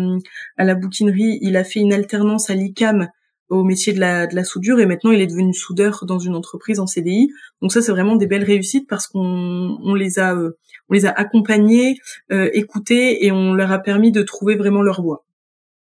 à 0.56 0.64
la 0.64 0.74
bouquinerie, 0.74 1.38
il 1.42 1.56
a 1.56 1.62
fait 1.62 1.78
une 1.78 1.92
alternance 1.92 2.50
à 2.50 2.54
l'ICAM 2.54 3.08
au 3.50 3.62
métier 3.62 3.92
de 3.92 4.00
la, 4.00 4.26
de 4.26 4.34
la 4.34 4.42
soudure 4.42 4.80
et 4.80 4.86
maintenant 4.86 5.12
il 5.12 5.20
est 5.20 5.28
devenu 5.28 5.54
soudeur 5.54 6.04
dans 6.04 6.18
une 6.18 6.34
entreprise 6.34 6.80
en 6.80 6.88
CDI. 6.88 7.30
Donc 7.62 7.72
ça 7.72 7.82
c'est 7.82 7.92
vraiment 7.92 8.16
des 8.16 8.26
belles 8.26 8.42
réussites 8.42 8.88
parce 8.88 9.06
qu'on 9.06 9.78
on 9.80 9.94
les 9.94 10.18
a 10.18 10.34
euh, 10.34 10.58
on 10.88 10.94
les 10.94 11.06
a 11.06 11.10
accompagnés, 11.10 11.98
euh, 12.32 12.50
écoutés 12.52 13.24
et 13.24 13.30
on 13.30 13.54
leur 13.54 13.70
a 13.70 13.78
permis 13.78 14.10
de 14.10 14.22
trouver 14.22 14.56
vraiment 14.56 14.82
leur 14.82 15.00
voie. 15.00 15.24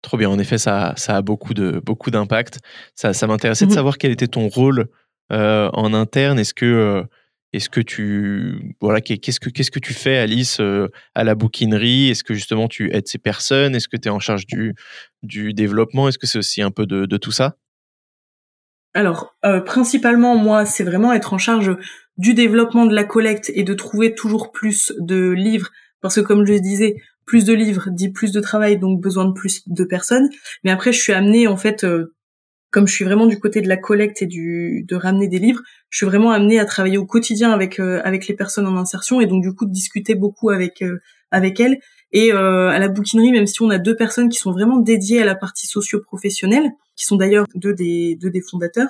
Trop 0.02 0.16
bien, 0.16 0.30
en 0.30 0.40
effet 0.40 0.58
ça 0.58 0.94
ça 0.96 1.18
a 1.18 1.22
beaucoup 1.22 1.54
de 1.54 1.82
beaucoup 1.86 2.12
d'impact. 2.12 2.60
Ça 2.96 3.12
ça 3.12 3.28
m'intéressait 3.28 3.66
de 3.66 3.72
mhm. 3.72 3.76
savoir 3.76 3.98
quel 3.98 4.12
était 4.12 4.28
ton 4.28 4.48
rôle 4.48 4.88
en 5.32 5.94
interne. 5.94 6.40
Est-ce 6.40 6.54
que 6.54 7.04
est-ce 7.52 7.70
que 7.70 7.82
tu 7.82 8.76
voilà 8.80 9.02
qu'est-ce 9.02 9.40
que 9.40 9.50
qu'est-ce 9.50 9.72
que 9.72 9.80
tu 9.80 9.94
fais 9.94 10.18
Alice 10.18 10.60
euh, 10.60 10.88
à 11.16 11.24
la 11.24 11.36
bouquinerie? 11.36 12.10
Est-ce 12.10 12.24
que 12.24 12.34
justement 12.34 12.68
tu 12.68 12.94
aides 12.94 13.08
ces 13.08 13.18
personnes? 13.18 13.76
Est-ce 13.76 13.88
que 13.88 13.98
tu 13.98 14.08
es 14.08 14.12
en 14.12 14.20
charge 14.20 14.46
du 14.46 14.76
du 15.24 15.54
développement? 15.54 16.08
Est-ce 16.08 16.20
que 16.20 16.28
c'est 16.28 16.38
aussi 16.38 16.62
un 16.62 16.72
peu 16.72 16.86
de, 16.86 17.06
de 17.06 17.18
tout 17.18 17.32
ça? 17.32 17.56
Alors 18.94 19.36
euh, 19.46 19.62
principalement 19.62 20.36
moi 20.36 20.66
c'est 20.66 20.84
vraiment 20.84 21.12
être 21.14 21.34
en 21.34 21.38
charge 21.40 21.76
du 22.18 22.34
développement 22.34 22.86
de 22.86 22.94
la 22.94 23.04
collecte 23.04 23.52
et 23.56 23.64
de 23.64 23.74
trouver 23.74 24.14
toujours 24.14 24.52
plus 24.52 24.94
de 25.00 25.30
livres 25.30 25.70
parce 26.02 26.16
que 26.16 26.22
comme 26.22 26.46
je 26.46 26.54
disais 26.54 26.98
plus 27.26 27.46
de 27.46 27.54
livres 27.54 27.90
dit 27.92 28.12
plus 28.12 28.32
de 28.32 28.42
travail 28.42 28.78
donc 28.78 29.02
besoin 29.02 29.26
de 29.26 29.34
plus 29.34 29.64
de 29.68 29.84
personnes. 29.84 30.30
Mais 30.64 30.72
après 30.72 30.92
je 30.92 31.00
suis 31.00 31.14
amenée 31.14 31.48
en 31.48 31.58
fait 31.58 31.84
euh, 31.84 32.14
comme 32.72 32.88
je 32.88 32.94
suis 32.94 33.06
vraiment 33.06 33.26
du 33.26 33.40
côté 33.40 33.62
de 33.62 33.68
la 33.68 33.78
collecte 33.78 34.22
et 34.22 34.28
du 34.28 34.86
de 34.88 34.96
ramener 34.96 35.28
des 35.28 35.40
livres, 35.40 35.62
je 35.90 35.98
suis 35.98 36.06
vraiment 36.06 36.32
amenée 36.32 36.60
à 36.60 36.66
travailler 36.66 36.98
au 36.98 37.06
quotidien 37.06 37.52
avec 37.52 37.80
euh, 37.80 38.02
avec 38.04 38.28
les 38.28 38.36
personnes 38.36 38.68
en 38.68 38.78
insertion 38.78 39.22
et 39.22 39.26
donc 39.26 39.42
du 39.42 39.54
coup 39.54 39.66
de 39.66 39.72
discuter 39.72 40.16
beaucoup 40.16 40.50
avec 40.50 40.82
euh, 40.82 41.02
avec 41.32 41.60
elles 41.60 41.80
et 42.12 42.32
euh, 42.34 42.70
à 42.70 42.80
la 42.80 42.88
bouquinerie 42.88 43.32
même 43.32 43.48
si 43.48 43.62
on 43.62 43.70
a 43.70 43.78
deux 43.78 43.96
personnes 43.96 44.30
qui 44.30 44.38
sont 44.38 44.52
vraiment 44.52 44.78
dédiées 44.78 45.22
à 45.22 45.26
la 45.26 45.36
partie 45.36 45.68
socio-professionnelle 45.68 46.72
qui 46.96 47.06
sont 47.06 47.16
d'ailleurs 47.16 47.46
deux 47.56 47.74
des 47.74 48.16
deux 48.16 48.30
des 48.30 48.42
fondateurs. 48.42 48.90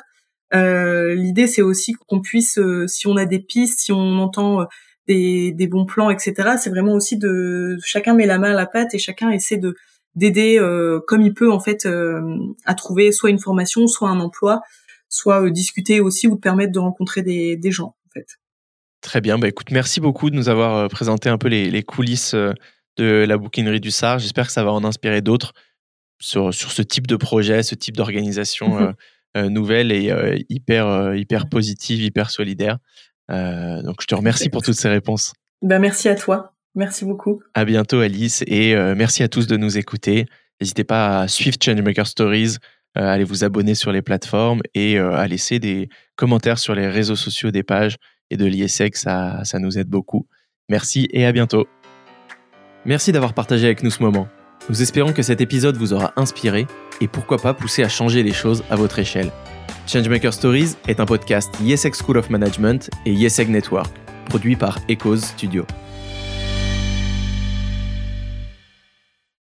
L'idée 0.51 1.47
c'est 1.47 1.61
aussi 1.61 1.93
qu'on 2.07 2.21
puisse 2.21 2.59
si 2.87 3.07
on 3.07 3.15
a 3.17 3.25
des 3.25 3.39
pistes, 3.39 3.81
si 3.81 3.91
on 3.91 4.19
entend 4.19 4.65
des, 5.07 5.51
des 5.51 5.67
bons 5.67 5.85
plans, 5.85 6.09
etc. 6.09 6.55
C'est 6.57 6.69
vraiment 6.69 6.93
aussi 6.93 7.17
de 7.17 7.77
chacun 7.83 8.13
met 8.13 8.25
la 8.25 8.39
main 8.39 8.51
à 8.51 8.55
la 8.55 8.65
pâte 8.65 8.93
et 8.93 8.99
chacun 8.99 9.29
essaie 9.29 9.57
de 9.57 9.75
d'aider 10.19 10.59
euh, 10.59 10.99
comme 11.07 11.21
il 11.21 11.33
peut 11.33 11.51
en 11.51 11.59
fait 11.59 11.85
euh, 11.85 12.37
à 12.65 12.75
trouver 12.75 13.11
soit 13.11 13.29
une 13.29 13.39
formation, 13.39 13.87
soit 13.87 14.09
un 14.09 14.19
emploi, 14.19 14.61
soit 15.07 15.41
euh, 15.41 15.49
discuter 15.49 15.99
aussi 15.99 16.27
ou 16.27 16.35
permettre 16.35 16.71
de 16.71 16.79
rencontrer 16.79 17.23
des, 17.23 17.57
des 17.57 17.71
gens 17.71 17.95
en 18.05 18.09
fait. 18.13 18.27
Très 19.01 19.21
bien, 19.21 19.39
bah 19.39 19.47
écoute, 19.47 19.71
merci 19.71 20.01
beaucoup 20.01 20.29
de 20.29 20.35
nous 20.35 20.49
avoir 20.49 20.89
présenté 20.89 21.29
un 21.29 21.37
peu 21.37 21.47
les, 21.47 21.71
les 21.71 21.83
coulisses 21.83 22.35
de 22.35 23.25
la 23.25 23.37
bouquinerie 23.37 23.79
du 23.79 23.91
SAR. 23.91 24.19
J'espère 24.19 24.47
que 24.47 24.51
ça 24.51 24.63
va 24.63 24.73
en 24.73 24.83
inspirer 24.83 25.21
d'autres 25.21 25.53
sur, 26.19 26.53
sur 26.53 26.73
ce 26.73 26.81
type 26.81 27.07
de 27.07 27.15
projet, 27.15 27.63
ce 27.63 27.75
type 27.75 27.95
d'organisation 27.95 28.93
mhm. 29.35 29.47
nouvelle 29.47 29.93
et 29.93 30.45
hyper, 30.49 31.15
hyper 31.15 31.47
positive, 31.47 32.01
hyper 32.01 32.29
solidaire. 32.29 32.79
donc 33.29 34.01
je 34.01 34.05
te 34.05 34.15
remercie 34.15 34.49
pour 34.49 34.63
toutes 34.63 34.75
ces 34.75 34.89
réponses. 34.89 35.31
Ben, 35.61 35.79
merci 35.79 36.09
à 36.09 36.15
toi. 36.15 36.53
Merci 36.79 37.03
beaucoup. 37.03 37.41
À 37.55 37.65
bientôt, 37.65 37.99
Alice, 37.99 38.41
et 38.47 38.73
euh, 38.73 38.95
merci 38.95 39.21
à 39.21 39.27
tous 39.27 39.47
de 39.47 39.57
nous 39.57 39.77
écouter. 39.77 40.27
N'hésitez 40.61 40.85
pas 40.85 41.19
à 41.19 41.27
suivre 41.27 41.57
Changemaker 41.61 42.07
Stories, 42.07 42.55
euh, 42.97 43.01
à 43.01 43.11
aller 43.11 43.25
vous 43.25 43.43
abonner 43.43 43.75
sur 43.75 43.91
les 43.91 44.01
plateformes 44.01 44.61
et 44.73 44.97
euh, 44.97 45.13
à 45.13 45.27
laisser 45.27 45.59
des 45.59 45.89
commentaires 46.15 46.57
sur 46.57 46.75
les 46.75 46.87
réseaux 46.87 47.17
sociaux 47.17 47.51
des 47.51 47.63
pages 47.63 47.97
et 48.29 48.37
de 48.37 48.45
l'ISEC, 48.45 48.95
ça, 48.95 49.43
ça 49.43 49.59
nous 49.59 49.77
aide 49.77 49.89
beaucoup. 49.89 50.25
Merci 50.69 51.09
et 51.11 51.25
à 51.25 51.33
bientôt. 51.33 51.67
Merci 52.85 53.11
d'avoir 53.11 53.33
partagé 53.33 53.65
avec 53.65 53.83
nous 53.83 53.91
ce 53.91 54.01
moment. 54.01 54.29
Nous 54.69 54.81
espérons 54.81 55.11
que 55.11 55.21
cet 55.21 55.41
épisode 55.41 55.75
vous 55.75 55.91
aura 55.91 56.13
inspiré 56.15 56.65
et 57.01 57.09
pourquoi 57.09 57.39
pas 57.39 57.53
poussé 57.53 57.83
à 57.83 57.89
changer 57.89 58.23
les 58.23 58.31
choses 58.31 58.63
à 58.69 58.77
votre 58.77 58.99
échelle. 58.99 59.31
Changemaker 59.85 60.33
Stories 60.33 60.75
est 60.87 61.01
un 61.01 61.05
podcast 61.05 61.53
YesEg 61.61 61.93
School 61.93 62.15
of 62.15 62.29
Management 62.29 62.89
et 63.05 63.11
YesEg 63.11 63.49
Network, 63.49 63.93
produit 64.29 64.55
par 64.55 64.79
Echoes 64.87 65.17
Studio. 65.17 65.65